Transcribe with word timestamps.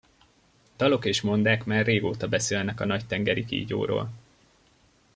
Dalok 0.77 1.05
és 1.05 1.21
mondák 1.21 1.65
már 1.65 1.85
régóta 1.85 2.27
beszélnek 2.27 2.79
a 2.79 2.85
nagy 2.85 3.05
tengeri 3.05 3.45
kígyóról. 3.45 4.09